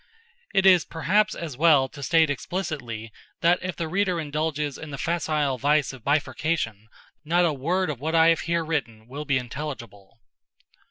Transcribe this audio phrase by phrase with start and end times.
[0.51, 3.11] It is perhaps as well to state explicitly
[3.41, 6.87] that if the reader indulges in the facile vice of bifurcation
[7.23, 10.17] not a word of what I have here written will be intelligible.